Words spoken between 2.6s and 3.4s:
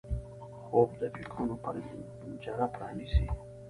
پرانیزي